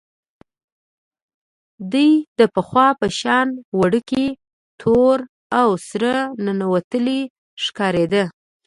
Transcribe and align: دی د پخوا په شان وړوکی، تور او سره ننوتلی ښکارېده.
دی 1.91 2.09
د 2.39 2.41
پخوا 2.53 2.87
په 2.99 3.07
شان 3.19 3.47
وړوکی، 3.79 4.27
تور 4.81 5.17
او 5.59 5.69
سره 5.89 6.11
ننوتلی 6.45 7.21
ښکارېده. 7.63 8.23